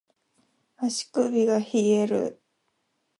[0.79, 2.41] 足首が冷える